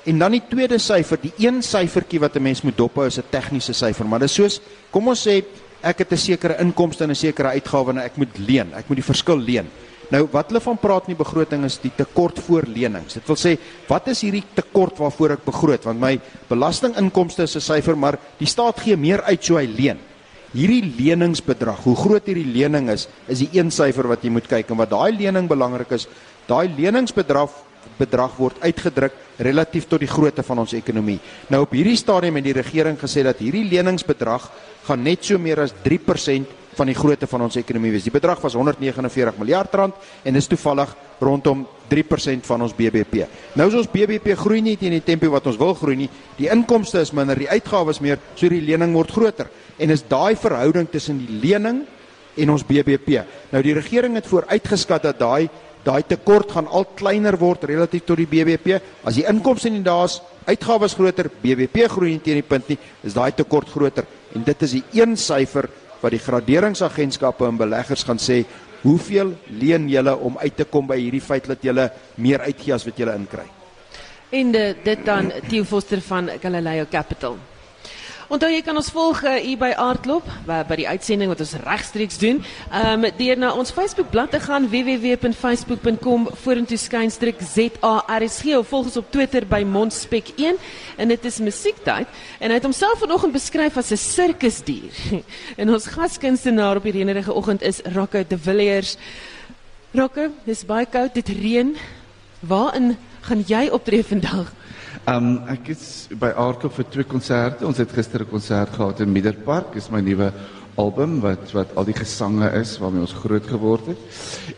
En 0.06 0.20
dan 0.20 0.32
die 0.32 0.44
tweede 0.50 0.78
syfer, 0.78 1.20
die 1.22 1.34
een 1.38 1.62
syfertjie 1.62 2.20
wat 2.20 2.36
'n 2.36 2.42
mens 2.42 2.62
moet 2.62 2.78
dophou 2.78 3.08
is 3.08 3.18
'n 3.18 3.24
tegniese 3.30 3.74
syfer, 3.74 4.06
maar 4.08 4.20
dit 4.20 4.30
is 4.30 4.36
soos 4.36 4.62
kom 4.90 5.08
ons 5.08 5.28
sê 5.28 5.44
ek 5.84 5.98
het 5.98 6.12
'n 6.14 6.18
sekere 6.18 6.60
inkomste 6.60 7.04
en 7.04 7.10
'n 7.10 7.16
sekere 7.16 7.48
uitgawe 7.60 7.90
en 7.90 7.98
ek 7.98 8.16
moet 8.16 8.38
leen. 8.38 8.74
Ek 8.74 8.88
moet 8.88 8.98
die 8.98 9.14
verskil 9.14 9.38
leen. 9.38 9.68
Nou 10.10 10.24
wat 10.34 10.50
hulle 10.50 10.62
van 10.64 10.78
praat 10.82 11.08
in 11.08 11.14
die 11.14 11.20
begroting 11.20 11.66
is 11.68 11.78
die 11.84 11.92
tekort 11.94 12.40
voor 12.48 12.66
lenings. 12.66 13.20
Dit 13.20 13.28
wil 13.30 13.38
sê 13.38 13.56
wat 13.90 14.10
is 14.10 14.24
hierdie 14.26 14.44
tekort 14.58 14.98
waarvoor 14.98 15.36
ek 15.38 15.46
begroot? 15.46 15.86
Want 15.86 16.02
my 16.02 16.16
belastinginkomste 16.50 17.46
is 17.46 17.56
'n 17.56 17.62
syfer, 17.62 17.96
maar 17.96 18.18
die 18.40 18.48
staat 18.48 18.80
gee 18.80 18.98
meer 18.98 19.22
uit 19.22 19.44
so 19.44 19.58
hy 19.58 19.68
leen. 19.68 20.00
Hierdie 20.54 20.94
leningsbedrag, 20.98 21.84
hoe 21.84 21.96
groot 21.96 22.26
hierdie 22.26 22.54
lening 22.54 22.90
is, 22.90 23.08
is 23.28 23.40
die 23.40 23.50
een 23.54 23.70
syfer 23.70 24.08
wat 24.08 24.24
jy 24.24 24.30
moet 24.30 24.48
kyk 24.48 24.72
en 24.72 24.78
wat 24.78 24.90
daai 24.90 25.12
lening 25.12 25.48
belangrik 25.48 25.92
is, 25.92 26.08
daai 26.48 26.68
leningsbedrag 26.76 27.50
bedrag 28.00 28.38
word 28.40 28.56
uitgedruk 28.64 29.14
relatief 29.40 29.88
tot 29.88 30.00
die 30.00 30.10
grootte 30.10 30.44
van 30.44 30.60
ons 30.60 30.74
ekonomie. 30.74 31.20
Nou 31.50 31.62
op 31.62 31.72
hierdie 31.76 31.98
stadium 31.98 32.36
het 32.40 32.44
die 32.44 32.56
regering 32.56 32.98
gesê 33.00 33.24
dat 33.24 33.40
hierdie 33.44 33.68
leningsbedrag 33.70 34.50
gaan 34.88 35.04
net 35.04 35.24
so 35.24 35.38
meer 35.38 35.60
as 35.60 35.74
3% 35.86 36.48
van 36.80 36.90
die 36.90 36.98
grootte 36.98 37.28
van 37.28 37.44
ons 37.46 37.60
ekonomie 37.60 37.92
wees. 37.92 38.08
Die 38.08 38.14
bedrag 38.14 38.40
was 38.44 38.56
149 38.58 39.40
miljard 39.42 39.76
rand 39.76 40.10
en 40.24 40.40
is 40.40 40.48
toevallig 40.48 40.96
rondom 41.20 41.66
3% 41.92 42.48
van 42.48 42.64
ons 42.64 42.76
BBP. 42.78 43.26
Nou 43.60 43.68
is 43.68 43.78
ons 43.82 43.92
BBP 43.92 44.38
groei 44.40 44.62
nie 44.64 44.78
teen 44.80 44.96
die 44.96 45.04
tempo 45.04 45.32
wat 45.34 45.50
ons 45.50 45.60
wil 45.60 45.76
groei 45.76 45.98
nie. 46.06 46.10
Die 46.38 46.50
inkomste 46.52 47.02
is 47.04 47.12
minder, 47.16 47.40
die 47.40 47.50
uitgawes 47.50 48.00
meer, 48.04 48.22
so 48.36 48.52
die 48.52 48.64
lening 48.64 48.94
word 48.96 49.12
groter. 49.12 49.50
En 49.80 49.92
is 49.92 50.06
daai 50.08 50.38
verhouding 50.40 50.88
tussen 50.92 51.20
die 51.24 51.42
lening 51.44 51.84
en 52.40 52.54
ons 52.54 52.64
BBP. 52.64 53.26
Nou 53.52 53.64
die 53.66 53.76
regering 53.76 54.16
het 54.20 54.30
vooruitgeskat 54.30 55.10
dat 55.10 55.20
daai 55.20 55.50
daai 55.80 56.04
tekort 56.04 56.52
gaan 56.52 56.68
al 56.68 56.84
kleiner 57.00 57.38
word 57.40 57.64
relatief 57.70 58.04
tot 58.08 58.20
die 58.20 58.28
BBP. 58.28 58.82
As 59.08 59.16
die 59.16 59.24
inkomste 59.30 59.72
nie 59.72 59.84
daar's, 59.84 60.20
uitgawes 60.50 60.96
groter, 60.98 61.30
BBP 61.42 61.88
groei 61.92 62.12
nie 62.18 62.24
teen 62.24 62.42
die 62.42 62.46
punt 62.46 62.68
nie, 62.72 62.78
is 63.08 63.16
daai 63.16 63.32
tekort 63.36 63.72
groter. 63.72 64.08
En 64.36 64.44
dit 64.46 64.66
is 64.68 64.76
die 64.76 64.84
een 65.00 65.16
syfer 65.18 65.70
wat 66.02 66.16
die 66.16 66.22
graderingsagentskappe 66.24 67.48
en 67.48 67.58
beleggers 67.60 68.04
gaan 68.08 68.22
sê, 68.22 68.44
hoeveel 68.82 69.34
leen 69.60 69.90
julle 69.92 70.16
om 70.16 70.38
uit 70.40 70.56
te 70.56 70.66
kom 70.66 70.88
by 70.88 70.98
hierdie 71.00 71.24
feit 71.24 71.48
dat 71.48 71.64
julle 71.64 71.90
meer 72.16 72.46
uitgee 72.48 72.74
as 72.74 72.86
wat 72.88 72.98
julle 72.98 73.16
inkry. 73.20 73.46
En 74.30 74.52
de, 74.54 74.66
dit 74.84 75.06
dan 75.06 75.32
Theo 75.50 75.66
Foster 75.66 76.02
van 76.06 76.30
Galileo 76.42 76.86
Capital. 76.92 77.38
Onthou 78.30 78.52
jy 78.54 78.60
kan 78.62 78.78
ons 78.78 78.92
volg 78.94 79.24
uh, 79.26 79.32
hier 79.42 79.58
by 79.58 79.72
Aardklop 79.74 80.28
by 80.46 80.76
die 80.78 80.86
uitsending 80.86 81.32
wat 81.32 81.40
ons 81.42 81.56
regstreeks 81.64 82.20
doen. 82.22 82.44
Ehm 82.70 83.08
um, 83.10 83.46
ons 83.58 83.72
Facebookblad 83.74 84.30
te 84.36 84.40
gaan 84.44 84.68
www.facebook.com 84.70 86.28
vorentoe 86.44 86.78
skynstreek 86.78 87.42
ZARSG 87.42 88.54
of 88.60 88.70
volg 88.70 88.92
ons 88.92 89.00
op 89.02 89.10
Twitter 89.10 89.48
by 89.50 89.64
Mondspek1 89.66 90.62
en 91.02 91.10
dit 91.10 91.26
is 91.26 91.40
musiektyd 91.42 92.22
en 92.38 92.54
hy 92.54 92.60
het 92.60 92.70
homself 92.70 93.02
vanoggend 93.02 93.34
beskryf 93.34 93.82
as 93.82 93.90
'n 93.92 93.98
sirkusdier. 93.98 94.94
en 95.62 95.74
ons 95.74 95.90
gaskunstenaar 95.90 96.78
op 96.78 96.86
hierdie 96.86 97.02
reënerige 97.02 97.34
oggend 97.34 97.66
is 97.66 97.82
Rocco 97.96 98.22
de 98.22 98.38
Villiers. 98.38 98.98
Rocco, 99.92 100.30
dis 100.46 100.66
baie 100.66 100.86
koud, 100.86 101.14
dit 101.18 101.30
reën. 101.30 101.74
Waarin 102.46 102.98
gaan 103.26 103.42
jy 103.48 103.70
optree 103.74 104.06
vandag? 104.06 104.54
Um 105.08 105.40
ek 105.48 105.72
is 105.72 106.10
by 106.20 106.34
Aardklop 106.36 106.76
vir 106.76 106.88
twee 106.92 107.08
konserte. 107.08 107.66
Ons 107.66 107.80
het 107.80 107.92
gister 107.96 108.22
'n 108.22 108.30
konsert 108.30 108.74
gehad 108.74 109.00
in 109.00 109.12
Middelpark. 109.12 109.74
Dis 109.74 109.90
my 109.90 110.02
nuwe 110.02 110.32
album 110.76 111.20
wat 111.22 111.52
wat 111.54 111.76
al 111.76 111.86
die 111.86 111.96
gesange 111.96 112.52
is 112.60 112.78
waarmee 112.80 113.02
ons 113.02 113.14
groot 113.14 113.48
geword 113.48 113.86
het. 113.88 113.98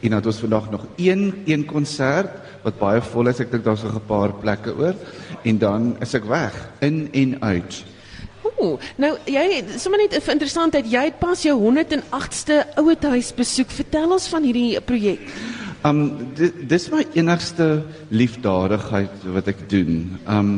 En 0.02 0.10
dan 0.10 0.20
het 0.20 0.26
ons 0.26 0.40
vandag 0.40 0.72
nog 0.72 0.86
een 0.98 1.44
een 1.46 1.66
konsert 1.66 2.32
wat 2.64 2.80
baie 2.80 3.02
vol 3.02 3.28
is. 3.28 3.40
Ek 3.40 3.52
dink 3.52 3.64
daar's 3.64 3.84
nog 3.84 3.96
'n 3.96 4.08
paar 4.08 4.34
plekke 4.34 4.76
oor 4.76 4.96
en 5.44 5.58
dan 5.58 5.96
is 6.02 6.14
ek 6.14 6.26
weg 6.26 6.54
in 6.80 7.10
en 7.12 7.42
uit. 7.42 7.84
Ooh, 8.62 8.80
nou 8.98 9.18
jy 9.26 9.64
sommer 9.78 10.00
net 10.02 10.14
'n 10.14 10.32
interessantheid. 10.32 10.92
Jy 10.92 11.04
het 11.04 11.20
pas 11.20 11.42
jou 11.42 11.58
108ste 11.58 12.66
ouetehuis 12.76 13.34
besoek. 13.34 13.70
Vertel 13.70 14.12
ons 14.12 14.28
van 14.28 14.44
hierdie 14.44 14.82
projek. 14.82 15.20
Um 15.82 16.30
dit 16.38 16.54
dis 16.70 16.84
my 16.94 17.02
enigste 17.18 17.66
liefdadigheid 18.14 19.24
wat 19.34 19.48
ek 19.50 19.64
doen. 19.70 19.96
Um 20.30 20.52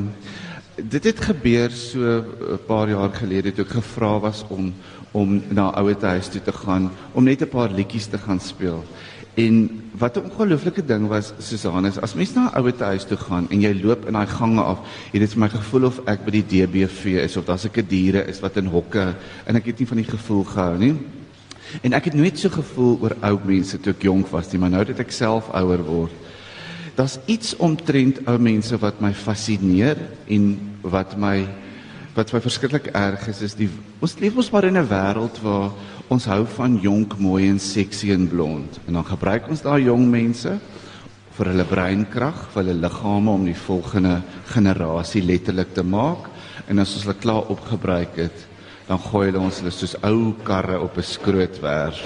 dit 0.75 1.05
het 1.05 1.21
gebeur 1.29 1.71
so 1.71 2.19
'n 2.19 2.59
paar 2.67 2.89
jaar 2.89 3.13
gelede 3.15 3.53
toe 3.53 3.63
ek 3.63 3.71
gevra 3.79 4.19
was 4.19 4.43
om 4.49 4.73
om 5.13 5.41
na 5.49 5.69
ouete 5.79 6.05
huis 6.05 6.27
toe 6.27 6.41
te 6.41 6.51
gaan 6.51 6.91
om 7.13 7.23
net 7.23 7.41
'n 7.41 7.47
paar 7.47 7.71
liedjies 7.71 8.07
te 8.07 8.17
gaan 8.17 8.39
speel. 8.39 8.83
En 9.35 9.81
wat 9.97 10.17
'n 10.17 10.27
ongelooflike 10.27 10.85
ding 10.85 11.07
was 11.07 11.33
Susanus, 11.39 11.99
as 11.99 12.13
mens 12.13 12.33
na 12.33 12.49
'n 12.49 12.55
ouete 12.55 12.83
huis 12.83 13.05
toe 13.05 13.17
gaan 13.17 13.47
en 13.49 13.61
jy 13.61 13.81
loop 13.83 14.05
in 14.05 14.13
daai 14.13 14.27
gange 14.27 14.61
af, 14.61 14.79
het 15.11 15.21
dit 15.21 15.31
vir 15.31 15.39
my 15.39 15.49
gevoel 15.49 15.85
of 15.85 16.01
ek 16.05 16.25
by 16.25 16.31
die 16.31 16.45
DBV 16.47 17.05
is 17.23 17.37
of 17.37 17.45
daar's 17.45 17.65
'n 17.65 17.85
diere 17.87 18.27
is 18.27 18.39
wat 18.39 18.57
in 18.57 18.65
hokke 18.65 19.15
en 19.45 19.55
ek 19.55 19.65
het 19.65 19.79
nie 19.79 19.87
van 19.87 19.97
die 19.97 20.11
gevoel 20.11 20.43
gehou 20.43 20.77
nie. 20.77 20.95
En 21.81 21.93
ek 21.93 22.11
het 22.11 22.13
nooit 22.13 22.37
so 22.39 22.49
gevoel 22.53 22.99
oor 23.01 23.15
ou 23.21 23.39
mense 23.45 23.79
toe 23.79 23.93
ek 23.95 24.05
jonk 24.05 24.29
was 24.29 24.51
nie, 24.51 24.59
maar 24.61 24.69
nou 24.69 24.83
dat 24.85 24.99
ek 24.99 25.11
self 25.11 25.49
ouer 25.57 25.81
word, 25.87 26.13
daar's 26.95 27.17
iets 27.25 27.55
omtrent 27.57 28.21
ou 28.29 28.37
mense 28.37 28.77
wat 28.77 29.01
my 29.01 29.13
fascineer 29.13 29.97
en 30.29 30.53
wat 30.81 31.17
my 31.17 31.47
wat 32.13 32.29
my 32.29 32.39
verskriklik 32.45 32.91
erg 32.93 33.25
is 33.31 33.41
is 33.41 33.55
die 33.57 33.69
ons 34.03 34.13
leef 34.21 34.35
ons 34.37 34.51
maar 34.53 34.67
in 34.69 34.77
'n 34.77 34.85
wêreld 34.85 35.39
waar 35.41 35.71
ons 36.13 36.25
hou 36.25 36.43
van 36.45 36.77
jonk, 36.81 37.17
mooi 37.17 37.47
en 37.49 37.59
seksie 37.59 38.13
en 38.13 38.27
blond. 38.27 38.79
En 38.87 38.93
dan 38.93 39.05
gebruik 39.05 39.47
ons 39.49 39.61
daai 39.61 39.83
jong 39.83 40.05
mense 40.09 40.59
vir 41.33 41.49
hulle 41.49 41.65
breinkrag, 41.65 42.49
vir 42.53 42.63
hulle 42.63 42.81
liggame 42.83 43.31
om 43.31 43.45
die 43.45 43.57
volgende 43.57 44.21
generasie 44.45 45.23
letterlik 45.25 45.73
te 45.73 45.83
maak. 45.83 46.29
En 46.69 46.79
as 46.79 46.93
ons 46.95 47.07
hulle 47.07 47.17
klaar 47.17 47.49
opgebruik 47.49 48.19
het, 48.21 48.45
dan 48.87 48.99
gooi 48.99 49.25
hulle 49.29 49.39
ons 49.39 49.59
hulle 49.59 49.71
soos 49.71 49.95
ou 50.03 50.33
karre 50.43 50.79
op 50.79 50.97
'n 50.97 51.03
skrootwerf 51.03 52.03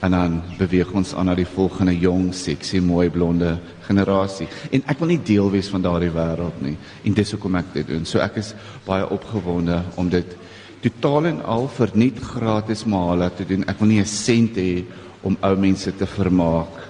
en 0.00 0.10
dan 0.10 0.42
beweeg 0.58 0.92
ons 0.96 1.14
aan 1.14 1.28
na 1.28 1.34
die 1.34 1.46
volgende 1.46 1.98
jong, 1.98 2.30
seksie, 2.34 2.80
mooi 2.80 3.10
blonde 3.10 3.58
generasie. 3.84 4.48
En 4.72 4.82
ek 4.86 4.98
wil 4.98 5.08
nie 5.12 5.20
deel 5.22 5.50
wees 5.52 5.68
van 5.68 5.82
daardie 5.84 6.12
wêreld 6.14 6.62
nie. 6.64 6.76
En 7.04 7.16
dis 7.16 7.32
hoekom 7.34 7.58
ek 7.60 7.74
dit 7.74 7.86
doen. 7.86 8.06
So 8.08 8.18
ek 8.24 8.36
is 8.40 8.54
baie 8.86 9.04
opgewonde 9.04 9.82
om 10.00 10.08
dit 10.08 10.36
totaal 10.80 11.26
en 11.26 11.42
al 11.44 11.68
vir 11.68 11.92
nie 11.94 12.12
gratis 12.16 12.86
maala 12.88 13.28
te 13.28 13.44
doen. 13.44 13.66
Ek 13.68 13.78
wil 13.80 13.88
nie 13.88 14.00
'n 14.00 14.06
sent 14.06 14.56
hê 14.56 14.84
om 15.22 15.36
ou 15.42 15.56
mense 15.56 15.92
te 15.92 16.06
vermaak. 16.06 16.88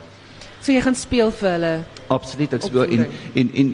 So 0.63 0.73
jy 0.73 0.81
gaan 0.81 0.95
speel 0.95 1.31
vir 1.31 1.51
hulle. 1.51 1.85
Absoluut, 2.09 2.53
ek 2.53 2.63
speel 2.63 2.85
en 2.85 3.07
en 3.35 3.51
en 3.55 3.69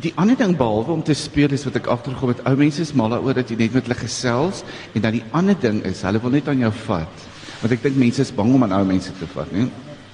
die 0.00 0.12
ander 0.16 0.36
ding 0.38 0.56
behalwe 0.56 0.92
om 0.92 1.02
te 1.02 1.14
speel 1.14 1.52
is 1.52 1.64
wat 1.68 1.76
ek 1.80 1.90
agtergekom 1.92 2.32
het 2.32 2.42
ou 2.48 2.56
mense 2.56 2.82
is 2.82 2.94
mal 2.96 3.12
daaroor 3.12 3.34
dat 3.40 3.50
jy 3.50 3.58
net 3.60 3.76
met 3.76 3.88
hulle 3.88 4.00
gesels 4.00 4.64
en 4.94 5.04
dan 5.04 5.18
die 5.18 5.24
ander 5.32 5.58
ding 5.58 5.82
is 5.88 6.02
hulle 6.06 6.22
wil 6.22 6.34
net 6.34 6.48
aan 6.48 6.64
jou 6.64 6.72
vat. 6.86 7.30
Want 7.62 7.76
ek 7.76 7.82
dink 7.82 7.98
mense 8.00 8.22
is 8.22 8.34
bang 8.34 8.54
om 8.54 8.64
aan 8.64 8.76
ou 8.80 8.84
mense 8.88 9.12
te 9.18 9.28
vat 9.34 9.50
nie 9.52 9.68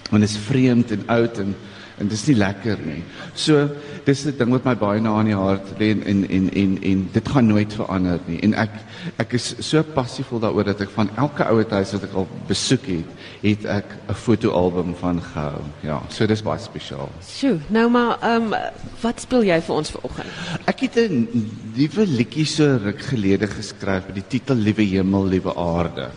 want 0.08 0.24
dit 0.24 0.30
is 0.30 0.40
vreemd 0.40 0.92
en 0.96 1.02
oud 1.12 1.40
en 1.42 1.54
en 1.98 2.08
dit 2.08 2.16
is 2.16 2.26
nie 2.30 2.36
lekker 2.38 2.78
nie. 2.84 3.02
So 3.34 3.68
dis 4.04 4.24
'n 4.26 4.36
ding 4.38 4.50
wat 4.50 4.64
my 4.64 4.74
baie 4.74 5.00
na 5.00 5.18
in 5.20 5.26
die 5.26 5.36
hart 5.36 5.66
lê 5.78 5.90
en 5.90 6.02
en 6.02 6.28
en 6.30 6.50
en 6.54 6.78
en 6.82 7.08
dit 7.12 7.28
gaan 7.28 7.46
nooit 7.46 7.72
verander 7.72 8.20
nie. 8.26 8.40
En 8.42 8.54
ek 8.54 8.70
ek 9.18 9.32
is 9.32 9.54
so 9.58 9.82
passievol 9.82 10.40
daaroor 10.40 10.64
dat 10.64 10.80
ek 10.80 10.90
van 10.90 11.10
elke 11.16 11.44
ouer 11.44 11.66
huis 11.70 11.92
wat 11.92 12.04
ek 12.04 12.14
al 12.14 12.28
besoek 12.48 12.86
het, 12.86 13.08
het 13.42 13.64
ek 13.64 13.84
'n 14.08 14.14
fotoalbum 14.14 14.94
van 14.94 15.20
gehou. 15.22 15.62
Ja, 15.82 16.02
so 16.08 16.26
dis 16.26 16.42
baie 16.42 16.58
spesiaal. 16.58 17.10
Sjoe, 17.22 17.58
nou 17.68 17.88
maar 17.90 18.18
ehm 18.22 18.52
um, 18.52 18.54
wat 19.02 19.20
speel 19.20 19.44
jy 19.44 19.60
vir 19.60 19.74
ons 19.74 19.90
vanoggend? 19.90 20.28
Ek 20.66 20.80
het 20.80 20.96
'n 20.96 21.28
nuwe 21.74 22.06
liedjie 22.06 22.46
so 22.46 22.76
ruk 22.76 23.00
gelede 23.00 23.46
geskryf 23.46 24.06
met 24.06 24.14
die 24.14 24.28
titel 24.28 24.54
Liewe 24.54 24.82
Hemel, 24.82 25.26
Liewe 25.26 25.54
Aarde. 25.54 26.08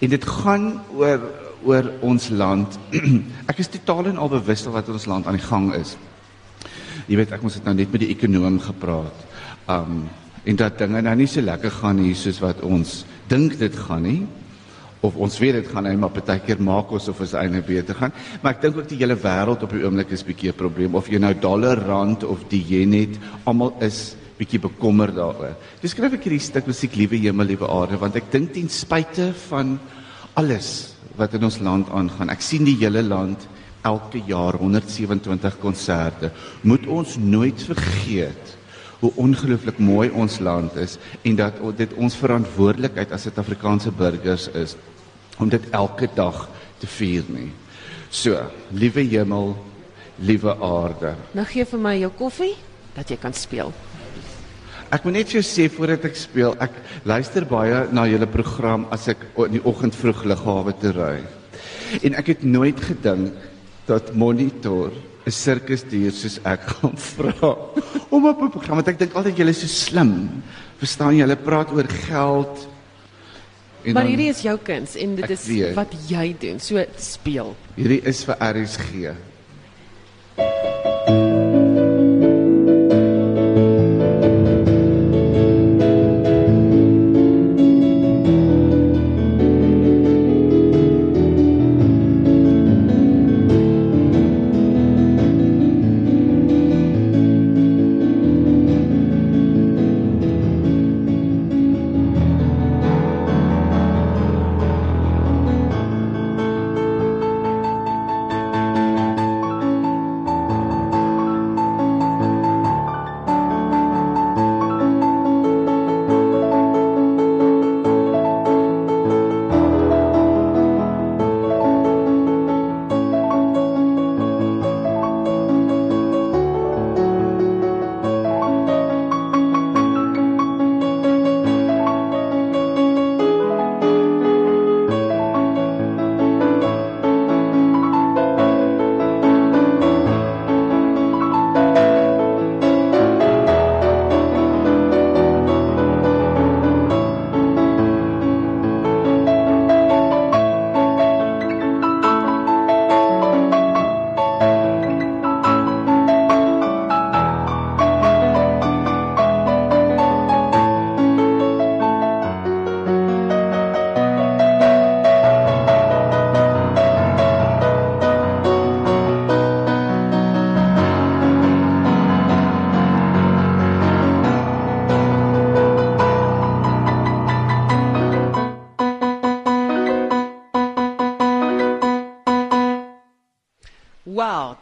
En 0.00 0.08
dit 0.08 0.24
gaan 0.24 0.82
oor 0.96 1.20
oor 1.64 1.88
ons 2.06 2.28
land. 2.30 2.78
ek 3.50 3.62
is 3.62 3.72
totaal 3.72 4.12
en 4.12 4.20
al 4.20 4.32
bewus 4.32 4.64
van 4.66 4.76
wat 4.76 4.88
ons 4.92 5.08
land 5.10 5.26
aan 5.26 5.38
die 5.38 5.46
gang 5.46 5.72
is. 5.78 5.96
Jy 7.06 7.20
weet 7.20 7.34
ek 7.36 7.44
moes 7.44 7.58
dit 7.58 7.66
nou 7.66 7.74
net 7.76 7.92
met 7.92 8.02
die 8.02 8.12
ekonom 8.14 8.60
gepraat. 8.60 9.26
Um 9.70 10.06
en 10.46 10.54
dat 10.54 10.76
dinge 10.78 11.00
nou 11.02 11.14
nie 11.18 11.26
so 11.26 11.42
lekker 11.42 11.72
gaan 11.80 11.98
hier 11.98 12.14
soos 12.14 12.36
wat 12.38 12.60
ons 12.62 13.00
dink 13.26 13.56
dit 13.58 13.78
gaan 13.88 14.04
nie 14.06 14.20
of 15.02 15.16
ons 15.18 15.38
weet 15.42 15.56
dit 15.58 15.70
gaan 15.72 15.88
net 15.88 15.98
maar 15.98 16.12
partykeer 16.14 16.60
maak 16.62 16.92
ons 16.94 17.08
of 17.10 17.18
ons 17.24 17.32
eintlik 17.34 17.66
beter 17.66 17.98
gaan 17.98 18.14
maar 18.42 18.54
ek 18.54 18.60
dink 18.62 18.78
ook 18.78 18.86
die 18.86 19.00
hele 19.00 19.16
wêreld 19.18 19.64
op 19.66 19.74
die 19.74 19.82
oomblik 19.82 20.14
is 20.14 20.22
bietjie 20.22 20.52
'n 20.52 20.60
probleem 20.60 20.94
of 20.94 21.10
jy 21.10 21.18
nou 21.18 21.34
dollar 21.34 21.82
rand 21.82 22.22
of 22.22 22.46
die 22.48 22.62
yen 22.62 22.94
het 22.94 23.18
almal 23.44 23.74
is 23.82 24.14
bietjie 24.36 24.60
bekommerd 24.60 25.16
daaroor. 25.16 25.56
Dis 25.80 25.94
skryf 25.94 26.18
ek 26.18 26.26
hierdie 26.28 26.42
stuk 26.44 26.68
musiek 26.68 26.96
liewe 26.98 27.16
hemel 27.24 27.48
liewe 27.54 27.68
aarde 27.68 27.96
want 28.00 28.16
ek 28.16 28.30
dink 28.32 28.52
ten 28.52 28.68
spyte 28.68 29.32
van 29.48 29.78
alles 30.36 30.95
wat 31.16 31.34
in 31.34 31.44
ons 31.48 31.58
land 31.64 31.90
aangaan. 31.90 32.30
Ek 32.32 32.44
sien 32.44 32.64
die 32.66 32.76
hele 32.80 33.02
land 33.02 33.46
elke 33.86 34.20
jaar 34.26 34.58
127 34.58 35.58
konserte. 35.62 36.30
Moet 36.62 36.86
ons 36.86 37.16
nooit 37.16 37.62
vergeet 37.62 38.54
hoe 39.00 39.12
ongelooflik 39.20 39.78
mooi 39.78 40.08
ons 40.10 40.38
land 40.40 40.76
is 40.80 40.96
en 41.22 41.36
dat 41.36 41.58
dit 41.76 41.92
ons 42.00 42.16
verantwoordelikheid 42.16 43.12
as 43.12 43.26
Suid-Afrikaanse 43.28 43.92
burgers 43.92 44.48
is 44.56 44.76
om 45.38 45.50
dit 45.52 45.70
elke 45.76 46.08
dag 46.16 46.46
te 46.80 46.88
vier 46.88 47.24
nie. 47.28 47.50
So, 48.10 48.40
liewe 48.72 49.04
hemel, 49.04 49.52
liewe 50.16 50.56
aarde. 50.64 51.12
Nou 51.36 51.44
gee 51.48 51.66
vir 51.68 51.82
my 51.82 51.96
jou 52.00 52.12
koffie 52.16 52.54
dat 52.96 53.10
jy 53.12 53.18
kan 53.20 53.36
speel. 53.36 53.74
Ek 54.94 55.02
moet 55.02 55.16
net 55.18 55.30
vir 55.30 55.40
jou 55.40 55.46
sê 55.46 55.66
voordat 55.72 56.04
ek 56.06 56.18
speel, 56.18 56.54
ek 56.62 56.74
luister 57.08 57.46
baie 57.48 57.86
na 57.94 58.04
julle 58.06 58.28
program 58.30 58.86
as 58.94 59.08
ek 59.10 59.24
in 59.46 59.56
die 59.56 59.64
oggend 59.66 59.96
vroeg 59.98 60.22
lughawe 60.30 60.74
toe 60.78 60.92
ry. 60.94 61.16
En 62.06 62.14
ek 62.18 62.30
het 62.34 62.44
nooit 62.46 62.78
gedink 62.82 63.34
dat 63.86 64.14
monitor 64.14 64.94
'n 65.26 65.34
sirkusdier 65.34 66.14
soos 66.14 66.38
ek 66.46 66.62
gaan 66.70 66.94
vra 66.94 67.50
om 68.10 68.26
op 68.30 68.42
'n 68.42 68.50
program 68.50 68.78
want 68.78 68.88
ek 68.88 68.98
dink 68.98 69.14
altyd 69.14 69.38
julle 69.38 69.50
is 69.50 69.60
so 69.60 69.66
slim. 69.66 70.42
Verstaan 70.78 71.16
jy, 71.16 71.26
hulle 71.26 71.36
praat 71.36 71.72
oor 71.72 71.88
geld. 72.06 72.68
Maar 73.86 74.02
dan, 74.02 74.10
hierdie 74.10 74.30
is 74.30 74.42
jou 74.42 74.58
kuns 74.58 74.94
en 74.94 75.14
dit 75.16 75.30
is 75.30 75.46
weet, 75.46 75.74
wat 75.74 75.92
jy 76.08 76.36
doen. 76.38 76.60
So 76.60 76.78
speel. 76.96 77.56
Hierdie 77.74 78.02
is 78.06 78.24
vir 78.24 78.36
RSG. 78.38 79.14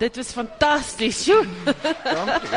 Dit 0.05 0.17
was 0.17 0.33
fantasties. 0.37 1.25
Dankie. 2.05 2.49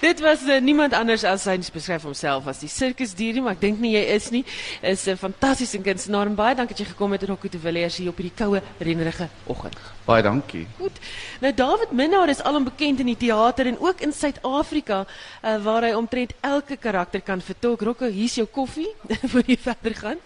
dit 0.00 0.20
was 0.20 0.42
uh, 0.46 0.60
niemand 0.60 0.94
anders 0.94 1.24
as 1.26 1.46
hy 1.50 1.56
beskryf 1.74 2.04
homself 2.06 2.46
as 2.50 2.60
die 2.62 2.70
sirkusdier, 2.70 3.40
maar 3.42 3.56
ek 3.56 3.62
dink 3.64 3.82
nie 3.82 3.94
jy 3.96 4.04
is 4.14 4.28
nie. 4.34 4.44
Is 4.82 5.06
'n 5.06 5.16
uh, 5.16 5.18
fantastiese 5.18 5.80
kunstenaar 5.82 6.30
en 6.30 6.38
baie 6.38 6.54
dankie 6.54 6.76
dat 6.76 6.84
jy 6.86 6.92
gekom 6.92 7.16
het 7.16 7.26
en 7.26 7.34
ook 7.34 7.48
te 7.50 7.58
Villiers 7.58 7.98
hier 7.98 8.12
op 8.12 8.20
hierdie 8.22 8.36
koue 8.38 8.62
reënerige 8.78 9.28
oggend. 9.46 9.78
Baie 10.06 10.22
dankie. 10.22 10.66
Goed. 10.78 11.02
Nou 11.42 11.54
David 11.54 11.92
Minnar 11.92 12.28
is 12.28 12.42
alom 12.42 12.64
bekend 12.64 13.00
in 13.00 13.10
die 13.10 13.18
teater 13.26 13.66
en 13.66 13.78
ook 13.80 14.00
in 14.00 14.12
Suid-Afrika 14.12 15.04
uh, 15.06 15.56
waar 15.64 15.82
hy 15.82 15.94
omtrent 15.98 16.34
elke 16.40 16.76
karakter 16.76 17.20
kan 17.20 17.42
vertolk. 17.42 17.82
Rocco, 17.82 18.06
hier's 18.06 18.38
jou 18.38 18.46
koffie 18.46 18.92
voor 19.30 19.42
jy 19.46 19.58
verder 19.58 19.94
gaan. 19.94 20.20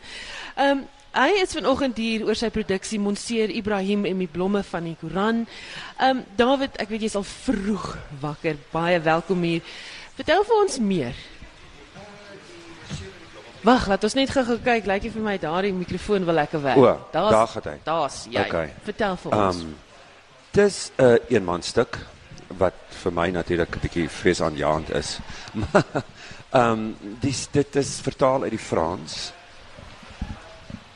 Ehm 0.56 0.82
um, 0.82 0.88
Hy 1.12 1.42
is 1.42 1.52
vanoggend 1.52 1.98
hier 2.00 2.22
oor 2.24 2.36
sy 2.38 2.48
produksie 2.48 2.96
Monseer 2.96 3.50
Ibrahim 3.52 4.06
en 4.08 4.20
die 4.22 4.30
blomme 4.32 4.62
van 4.64 4.86
die 4.88 4.94
Koran. 4.96 5.42
Ehm 5.98 6.22
um, 6.22 6.22
David, 6.38 6.78
ek 6.80 6.88
weet 6.88 7.04
jy's 7.04 7.16
al 7.20 7.26
vroeg 7.28 7.90
wakker. 8.22 8.56
Baie 8.72 8.96
welkom 9.04 9.44
hier. 9.44 9.60
Vertel 10.16 10.44
vir 10.48 10.60
ons 10.62 10.78
meer. 10.80 11.18
Wag, 13.62 13.90
laat 13.92 14.06
ons 14.08 14.16
net 14.16 14.32
gou-gou 14.32 14.56
kyk. 14.64 14.88
Lyk 14.88 15.10
vir 15.12 15.26
my 15.26 15.36
daardie 15.42 15.74
mikrofoon 15.76 16.24
wil 16.24 16.40
lekker 16.40 16.64
werk. 16.64 16.80
O, 16.80 16.94
daar 17.12 17.46
gaan 17.52 17.68
hy. 17.68 17.76
Daar's 17.84 18.18
jy. 18.30 18.46
Okay. 18.48 18.72
Vertel 18.88 19.20
vir 19.26 19.36
ons. 19.36 19.60
Um, 19.60 19.76
dis 20.56 20.80
'n 20.96 21.04
uh, 21.04 21.20
eenmanstuk 21.28 22.00
wat 22.56 22.80
vir 23.04 23.12
my 23.12 23.28
natuurlik 23.30 23.76
'n 23.76 23.84
bietjie 23.84 24.08
vreesaanjaend 24.08 24.96
is. 24.96 25.18
Ehm 26.52 26.72
um, 26.72 26.96
dis 27.20 27.46
dit 27.52 27.76
is 27.76 28.00
vertaal 28.00 28.42
uit 28.48 28.56
die 28.56 28.64
Frans. 28.70 29.32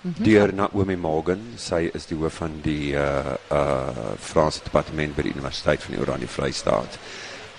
-hmm. 0.07 0.25
deur 0.25 0.55
Naomi 0.55 0.97
Morgan. 0.97 1.41
Sy 1.57 1.91
is 1.95 2.07
die 2.07 2.17
hoof 2.17 2.35
van 2.43 2.61
die 2.63 2.95
uh 2.95 3.35
uh 3.51 4.15
Franse 4.21 4.63
departement 4.65 5.17
by 5.17 5.23
die 5.23 5.33
Universiteit 5.35 5.83
van 5.83 5.95
die 5.95 6.01
Oranje 6.01 6.29
Vrystaat. 6.29 6.99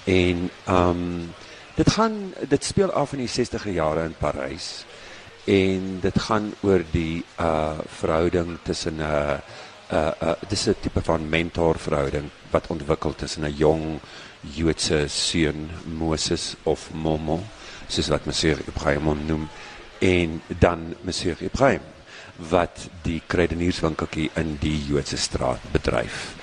En 0.05 0.49
um 0.67 1.33
dit 1.75 1.89
gaan 1.89 2.33
dit 2.49 2.63
speel 2.63 2.91
af 2.91 3.13
in 3.13 3.19
die 3.25 3.29
60er 3.29 3.71
jare 3.73 4.05
in 4.05 4.15
Parys. 4.19 4.85
En 5.45 5.99
dit 6.01 6.19
gaan 6.19 6.53
oor 6.61 6.83
die 6.91 7.23
uh 7.39 7.79
verhouding 7.99 8.57
tussen 8.63 8.97
'n 8.97 9.01
uh, 9.01 9.37
uh 9.91 10.11
uh 10.21 10.33
dis 10.47 10.67
'n 10.67 10.75
tipe 10.81 11.01
van 11.01 11.29
mentor 11.29 11.79
verhouding 11.79 12.29
wat 12.51 12.67
ontwikkel 12.67 13.15
tussen 13.15 13.43
'n 13.43 13.55
jong 13.57 13.99
Joodse 14.41 15.07
seun 15.07 15.69
Moses 15.97 16.55
of 16.63 16.89
Momo, 16.93 17.43
soos 17.87 18.07
wat 18.07 18.25
Monsieur 18.25 18.57
Ibrahim 18.67 19.25
noem, 19.25 19.49
en 19.99 20.41
dan 20.59 20.95
Monsieur 21.01 21.35
Ibrahim 21.41 21.81
wat 22.37 22.89
die 23.03 23.21
kruidenierswinkeltjie 23.27 24.29
in 24.35 24.57
die 24.61 24.77
Joodse 24.87 25.17
straat 25.17 25.63
bedryf. 25.73 26.35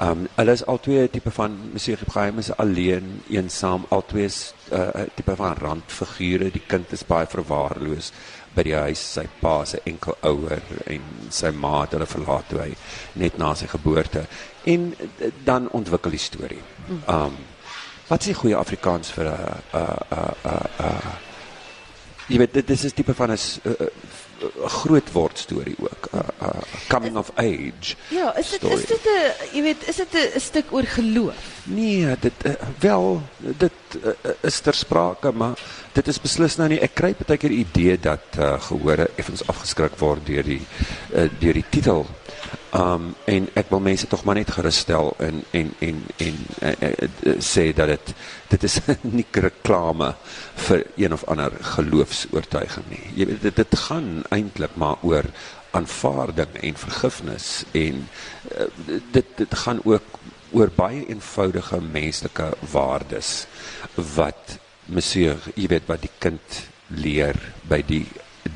Um 0.00 0.24
hulle 0.38 0.54
is 0.56 0.62
albei 0.64 1.08
tipe 1.12 1.30
van 1.36 1.58
Monsieur 1.74 2.00
Ibrahim 2.00 2.38
is 2.38 2.48
alleen, 2.56 3.20
eensaam, 3.28 3.84
albei 3.90 4.24
is 4.24 4.54
'n 4.70 4.74
uh, 4.74 5.02
tipe 5.14 5.36
van 5.36 5.56
randfigure. 5.56 6.50
Die 6.50 6.62
kind 6.66 6.92
is 6.92 7.04
baie 7.04 7.26
verwaarloos 7.26 8.12
by 8.54 8.62
die 8.62 8.74
huis, 8.74 9.12
sy 9.12 9.26
pa 9.40 9.64
se 9.64 9.80
enkel 9.84 10.16
ouer 10.22 10.62
en 10.86 11.02
sy 11.30 11.50
ma 11.50 11.82
het 11.82 11.92
hulle 11.92 12.06
verlaat 12.06 12.48
toe 12.48 12.60
hy 12.60 12.74
net 13.12 13.38
na 13.38 13.54
sy 13.54 13.66
geboorte. 13.66 14.26
En 14.64 14.94
dan 15.44 15.68
ontwikkel 15.70 16.10
die 16.10 16.18
storie. 16.18 16.62
Um 17.06 17.36
wat 18.08 18.20
is 18.20 18.32
die 18.32 18.34
goeie 18.34 18.56
Afrikaans 18.56 19.10
vir 19.10 19.26
'n 19.26 19.62
'n 19.72 20.34
'n 20.44 20.68
'n 20.78 21.29
jy 22.30 22.38
weet 22.38 22.54
dit 22.60 22.70
is 22.70 22.84
'n 22.84 22.94
tipe 22.94 23.14
van 23.14 23.32
'n 23.32 23.38
uh, 23.64 23.72
uh, 23.80 23.88
groot 24.80 25.12
word 25.12 25.38
storie 25.38 25.76
ook, 25.78 26.08
'n 26.12 26.16
uh, 26.16 26.48
uh, 26.48 26.62
coming 26.88 27.16
of 27.16 27.30
age. 27.36 27.96
Ja, 28.08 28.36
is 28.36 28.50
dit 28.50 28.60
story. 28.60 28.74
is 28.74 28.86
dit 28.86 29.04
'n 29.04 29.56
jy 29.56 29.62
weet, 29.62 29.88
is 29.88 29.96
dit 29.96 30.14
'n 30.14 30.40
stuk 30.40 30.72
oor 30.72 30.86
geloof? 30.86 31.36
Nee, 31.64 32.16
dit 32.20 32.32
wel 32.78 33.22
dit 33.38 33.72
is 34.40 34.60
ter 34.60 34.74
sprake, 34.74 35.32
maar 35.32 35.58
dit 35.92 36.08
is 36.08 36.20
beslis 36.20 36.56
nou 36.56 36.68
nie. 36.68 36.80
Ek 36.80 36.94
kry 36.94 37.14
baie 37.18 37.38
keer 37.38 37.52
die 37.52 37.64
idee 37.64 37.98
dat 37.98 38.38
uh, 38.38 38.54
gehore 38.62 39.10
effens 39.16 39.42
afgeskrik 39.46 39.98
word 39.98 40.26
deur 40.26 40.46
die 40.46 40.62
uh, 41.14 41.28
deur 41.40 41.58
die 41.58 41.66
titel. 41.70 42.06
Um 42.76 43.14
en 43.30 43.48
ek 43.58 43.70
wil 43.72 43.82
mense 43.82 44.06
tog 44.06 44.24
maar 44.24 44.38
net 44.38 44.50
gerusstel 44.54 45.12
en 45.18 45.42
en 45.50 45.72
en 45.78 46.02
en 46.16 46.36
uh, 46.62 46.72
uh, 46.88 46.90
uh, 47.26 47.34
sê 47.42 47.70
dat 47.74 47.90
dit 47.90 48.12
dit 48.52 48.66
is 48.68 48.78
nie 49.18 49.26
reklame 49.32 50.12
vir 50.66 50.84
een 50.96 51.12
of 51.12 51.24
ander 51.24 51.54
geloofs-oortuiging 51.76 52.86
nie. 52.90 53.02
Jy 53.14 53.26
weet 53.32 53.42
dit, 53.48 53.56
dit 53.62 53.78
gaan 53.86 54.22
eintlik 54.30 54.76
maar 54.78 55.02
oor 55.02 55.26
aanvaarding 55.70 56.56
en 56.62 56.78
vergifnis 56.78 57.50
en 57.72 58.06
uh, 58.56 58.66
dit 59.12 59.36
dit 59.36 59.58
gaan 59.64 59.82
ook 59.84 60.18
oor 60.50 60.70
baie 60.74 61.04
eenvoudige 61.06 61.78
menslike 61.80 62.48
waardes 62.72 63.44
wat 64.16 64.58
monsieur, 64.90 65.38
jy 65.54 65.68
weet 65.70 65.86
wat 65.86 66.02
die 66.02 66.14
kind 66.18 66.62
leer 66.90 67.38
by 67.70 67.82
die 67.86 68.06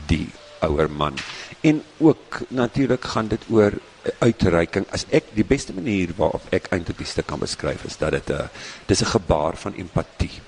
die 0.09 0.27
ouer 0.65 0.89
man. 0.91 1.19
En 1.65 1.83
ook 1.97 2.41
natuurlik 2.49 3.05
gaan 3.05 3.29
dit 3.29 3.45
oor 3.49 3.73
uitreiking. 4.19 4.85
As 4.93 5.07
ek 5.09 5.31
die 5.33 5.47
beste 5.49 5.73
manier 5.73 6.13
waarop 6.17 6.51
ek 6.53 6.69
eintlik 6.75 6.99
die 7.01 7.09
stuk 7.09 7.31
kan 7.31 7.41
beskryf 7.41 7.87
is 7.89 7.97
dat 7.97 8.13
dit 8.13 8.31
'n 8.31 8.51
dis 8.87 9.01
'n 9.01 9.13
gebaar 9.17 9.57
van 9.57 9.75
empatie. 9.75 10.43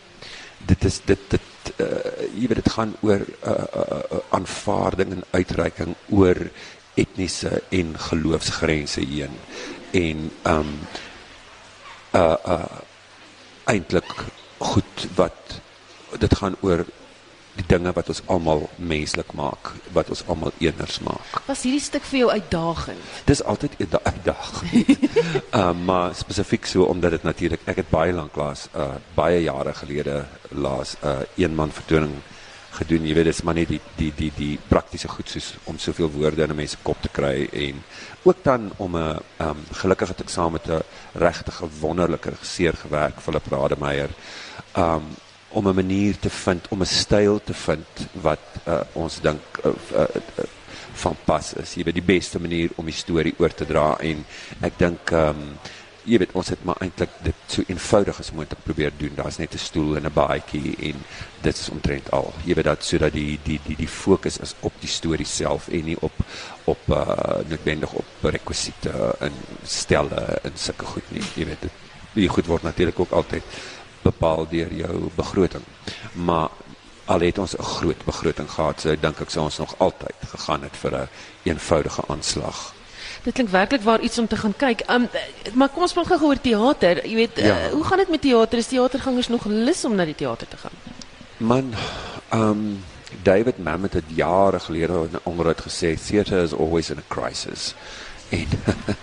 Dit 0.67 0.85
is 0.85 1.01
dit 1.05 1.19
dit 1.29 1.81
uh, 1.81 1.87
jy 2.37 2.47
weet 2.49 2.61
dit 2.65 2.73
gaan 2.73 2.93
oor 3.01 3.21
'n 3.21 3.33
uh, 3.49 3.53
uh, 3.53 4.03
uh, 4.13 4.19
aanvaarding 4.29 5.11
en 5.13 5.25
uitreiking 5.31 5.95
oor 6.09 6.37
etniese 6.95 7.63
en 7.69 7.99
geloofsgrense 7.99 9.01
heen. 9.01 9.35
En 9.91 10.31
um 10.45 10.71
uh 12.13 12.37
uh 12.47 12.77
eintlik 13.65 14.13
goed 14.59 15.09
wat 15.15 15.61
dit 16.19 16.35
gaan 16.35 16.57
oor 16.61 16.85
die 17.57 17.65
dinge 17.67 17.93
wat 17.97 18.09
ons 18.13 18.23
almal 18.33 18.69
menslik 18.77 19.33
maak, 19.33 19.73
wat 19.97 20.11
ons 20.13 20.23
almal 20.29 20.53
eeners 20.61 21.01
maak. 21.01 21.41
Was 21.49 21.65
hierdie 21.67 21.81
stuk 21.81 22.05
vir 22.11 22.19
jou 22.19 22.31
uitdagend? 22.31 23.01
Dis 23.25 23.43
altyd 23.43 23.73
'n 23.81 23.89
da- 23.91 24.05
uitdaging. 24.05 24.87
uh, 25.59 25.73
maar 25.73 26.15
spesifiek 26.15 26.67
so 26.67 26.85
omdat 26.85 27.11
dit 27.11 27.23
natuurlik 27.23 27.61
ek 27.65 27.77
het 27.77 27.91
baie 27.91 28.13
lank 28.13 28.37
laas 28.37 28.69
uh 28.75 28.97
baie 29.15 29.43
jare 29.43 29.75
gelede 29.75 30.25
laas 30.51 30.97
'n 31.03 31.07
uh, 31.07 31.21
een 31.37 31.55
man 31.55 31.73
vertoning 31.73 32.15
gedoen. 32.77 33.07
Jy 33.07 33.15
weet 33.15 33.31
dis 33.31 33.43
maar 33.43 33.57
net 33.57 33.69
die 33.69 33.81
die 33.97 34.13
die 34.17 34.33
die 34.37 34.59
praktiese 34.69 35.09
goed 35.09 35.31
soos 35.33 35.55
om 35.65 35.79
soveel 35.79 36.11
woorde 36.11 36.43
in 36.43 36.51
'n 36.51 36.57
mens 36.57 36.71
se 36.71 36.83
kop 36.83 37.01
te 37.01 37.09
kry 37.09 37.49
en 37.53 37.83
ook 38.23 38.43
dan 38.43 38.73
om 38.77 38.97
'n 38.97 39.19
um 39.41 39.61
gelukkig 39.73 40.09
het 40.09 40.21
ek 40.21 40.29
saam 40.29 40.53
met 40.53 40.69
'n 40.69 40.83
regtig 41.15 41.63
wonderlike 41.81 42.31
regisseur 42.31 42.75
gewerk, 42.75 43.21
Philip 43.21 43.47
Rademeier. 43.51 44.11
Um 44.77 45.05
om 45.49 45.69
'n 45.69 45.75
manier 45.75 46.19
te 46.19 46.31
vind, 46.31 46.69
om 46.69 46.81
'n 46.81 46.87
styl 46.87 47.41
te 47.45 47.55
vind 47.55 47.87
wat 48.13 48.45
uh, 48.69 48.81
ons 48.93 49.21
dink 49.21 49.41
uh, 49.65 49.73
uh, 49.93 50.01
uh, 50.39 50.45
van 50.93 51.17
pas 51.25 51.55
is. 51.55 51.75
Jy 51.75 51.85
weet 51.85 51.95
die 51.95 52.13
beste 52.15 52.41
manier 52.41 52.71
om 52.77 52.85
die 52.85 52.95
storie 52.95 53.35
oor 53.39 53.55
te 53.55 53.67
dra 53.67 53.97
en 54.01 54.25
ek 54.61 54.79
dink 54.79 55.13
ehm 55.13 55.29
um, 55.29 55.59
jy 56.07 56.21
weet 56.23 56.35
ons 56.39 56.49
het 56.53 56.61
maar 56.65 56.79
eintlik 56.85 57.11
dit 57.27 57.39
so 57.51 57.65
eenvoudig 57.67 58.19
as 58.23 58.31
moontlik 58.33 58.63
probeer 58.63 58.93
doen. 58.99 59.15
Daar's 59.19 59.39
net 59.39 59.55
'n 59.55 59.59
stoel 59.59 59.97
en 59.97 60.07
'n 60.07 60.13
baadjie 60.15 60.77
en 60.91 60.97
dit 61.43 61.57
is 61.57 61.69
omtrent 61.69 62.11
al. 62.11 62.33
Jy 62.45 62.55
weet 62.55 62.65
dat 62.65 62.85
sodat 62.85 63.13
die 63.13 63.39
die 63.43 63.61
die 63.67 63.77
die 63.77 63.89
fokus 63.89 64.39
is 64.39 64.55
op 64.61 64.73
die 64.81 64.89
storie 64.89 65.27
self 65.27 65.69
en 65.69 65.85
nie 65.85 66.01
op 66.01 66.13
op 66.65 66.79
uh 66.89 67.43
noodwendig 67.49 67.93
op 67.93 68.07
rekwisiete 68.23 69.17
en 69.21 69.33
stelle 69.65 70.39
en 70.43 70.53
sulke 70.55 70.85
goed 70.85 71.11
nie. 71.11 71.23
Jy 71.35 71.45
weet 71.45 71.61
dit 71.61 71.73
die 72.15 72.29
goed 72.29 72.47
word 72.47 72.63
natuurlik 72.63 73.01
ook 73.01 73.11
altyd 73.11 73.43
bepaal 74.11 74.47
deur 74.51 74.73
jou 74.83 74.95
begroting. 75.17 75.65
Maar 76.13 76.49
al 77.07 77.21
het 77.21 77.39
ons 77.39 77.55
'n 77.57 77.63
groot 77.63 78.01
begroting 78.05 78.49
gehad, 78.51 78.81
so 78.81 78.97
dink 79.01 79.21
ek 79.21 79.31
sou 79.31 79.45
ons 79.45 79.59
nog 79.59 79.75
altyd 79.79 80.19
gegaan 80.35 80.63
het 80.63 80.77
vir 80.83 80.93
'n 80.93 80.95
een 80.97 81.09
eenvoudige 81.53 82.03
aanslag. 82.09 82.75
Dit 83.23 83.35
klink 83.35 83.51
werklik 83.51 83.83
waar 83.83 84.01
iets 84.01 84.19
om 84.19 84.27
te 84.27 84.37
gaan 84.37 84.55
kyk. 84.57 84.83
Um 84.91 85.09
maar 85.55 85.69
kom 85.69 85.83
ons 85.83 85.93
praat 85.93 86.07
gou 86.07 86.23
oor 86.29 86.41
teater. 86.41 87.07
Jy 87.07 87.15
weet, 87.15 87.37
Ja. 87.37 87.67
uh, 87.67 87.73
hoe 87.73 87.85
gaan 87.85 87.99
dit 87.99 88.09
met 88.09 88.21
teater? 88.21 88.59
Is 88.59 88.67
teatergangers 88.67 89.29
nog 89.29 89.45
lus 89.45 89.85
om 89.85 89.95
na 89.95 90.05
die 90.05 90.15
teater 90.15 90.49
te 90.49 90.57
gaan? 90.57 90.77
Man, 91.37 91.75
um 92.33 92.85
David 93.23 93.59
Mamet 93.59 93.93
het 93.93 94.05
jare 94.15 94.59
gelede 94.61 94.93
in 94.93 95.11
'n 95.13 95.21
onderhoud 95.23 95.61
gesê 95.61 95.97
theater 96.07 96.43
is 96.43 96.53
always 96.53 96.91
in 96.91 96.99
a 96.99 97.03
crisis. 97.09 97.75
En 98.29 98.49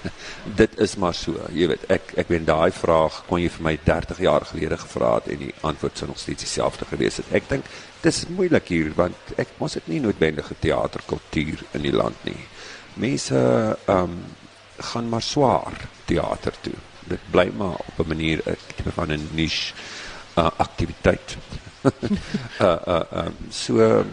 dit 0.60 0.80
is 0.80 0.96
maar 0.96 1.16
so, 1.16 1.40
jy 1.56 1.68
weet, 1.72 1.84
ek 1.94 2.14
ek 2.24 2.32
weet 2.34 2.46
daai 2.48 2.72
vraag 2.76 3.22
kon 3.30 3.42
jy 3.42 3.50
vir 3.54 3.66
my 3.68 3.74
30 3.86 4.22
jaar 4.26 4.46
gelede 4.50 4.78
gevra 4.82 5.16
het 5.16 5.30
en 5.34 5.44
die 5.46 5.54
antwoord 5.62 5.98
sou 5.98 6.10
nog 6.10 6.20
steeds 6.20 6.44
dieselfde 6.44 6.88
gewees 6.90 7.22
het. 7.22 7.32
Ek 7.32 7.48
dink 7.50 7.70
dis 8.04 8.24
moeilik 8.28 8.68
hier 8.74 8.92
want 8.98 9.36
ek 9.40 9.56
ons 9.64 9.78
het 9.80 9.88
nie 9.88 10.02
noodwendige 10.04 10.58
teaterkultuur 10.60 11.64
in 11.74 11.88
die 11.88 11.96
land 11.96 12.26
nie. 12.28 12.40
Mense 13.00 13.40
um 13.88 14.20
gaan 14.84 15.10
maar 15.10 15.22
swaar 15.22 15.78
teater 16.10 16.56
toe. 16.66 16.76
Dit 17.08 17.22
bly 17.32 17.52
maar 17.56 17.80
op 17.80 18.00
'n 18.00 18.08
manier 18.08 18.42
'n 18.46 18.58
tipe 18.76 18.92
van 18.92 19.12
'n 19.12 19.30
niche 19.32 19.74
uh, 20.38 20.50
aktiwiteit. 20.58 21.38
uh 22.60 22.78
uh 22.88 23.04
um, 23.12 23.36
so 23.50 24.04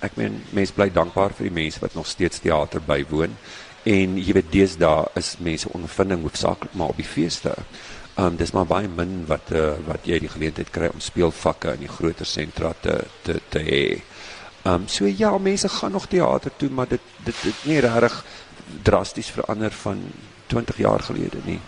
ek 0.00 0.16
meen 0.16 0.42
mense 0.50 0.72
bly 0.72 0.90
dankbaar 0.92 1.32
vir 1.34 1.48
die 1.48 1.54
mense 1.62 1.80
wat 1.80 1.94
nog 1.94 2.06
steeds 2.06 2.38
teater 2.38 2.82
bywoon 2.82 3.36
en 3.86 4.16
jy 4.18 4.34
weet 4.34 4.50
deesdae 4.50 5.04
is 5.20 5.36
mense 5.38 5.70
ondervinding 5.70 6.24
hoofsaaklik 6.26 6.74
maar 6.74 6.94
op 6.94 6.98
die 6.98 7.06
feeste. 7.06 7.54
Um 8.18 8.36
dis 8.40 8.52
maar 8.56 8.66
baie 8.66 8.88
min 8.88 9.20
wat 9.28 9.52
uh, 9.54 9.76
wat 9.86 10.08
jy 10.08 10.18
die 10.24 10.32
geleentheid 10.32 10.72
kry 10.74 10.90
om 10.90 11.02
speelvakke 11.04 11.76
in 11.76 11.84
die 11.84 11.92
groter 11.92 12.26
sentra 12.26 12.72
te 12.82 12.98
te 13.22 13.38
te 13.52 13.62
hê. 13.62 13.82
Um 14.66 14.88
so 14.90 15.06
ja, 15.06 15.30
mense 15.38 15.68
gaan 15.68 15.92
nog 15.92 16.08
teater 16.10 16.50
toe, 16.56 16.70
maar 16.70 16.88
dit 16.88 17.12
dit 17.24 17.42
dit 17.42 17.66
nie 17.70 17.80
regtig 17.84 18.24
drasties 18.82 19.30
verander 19.30 19.70
van 19.70 20.02
20 20.46 20.78
jaar 20.82 21.00
gelede 21.00 21.38
nie. 21.44 21.60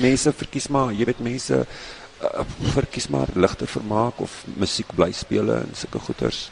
Mense 0.00 0.32
verkies 0.32 0.66
maar, 0.68 0.90
jy 0.92 1.06
weet 1.06 1.22
mense 1.22 1.60
uh, 1.62 2.42
verkies 2.74 3.08
maar 3.08 3.30
ligte 3.34 3.66
vermaak 3.66 4.18
of 4.20 4.42
musiek 4.58 4.90
bly 4.94 5.12
speel 5.12 5.52
en 5.54 5.70
sulke 5.78 5.98
goeters. 5.98 6.48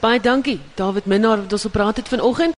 Baie 0.00 0.20
dankie, 0.20 0.60
David 0.74 1.06
Minnar 1.10 1.40
wat 1.42 1.52
ons 1.52 1.66
gepraat 1.66 1.96
het 1.96 2.08
vanoggend. 2.08 2.54